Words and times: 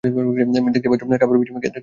দেখতেই 0.03 0.91
পাচ্ছ, 0.91 1.03
কাপড় 1.21 1.37
ভিজিয়ে 1.39 1.55
ফেলেছি। 1.55 1.79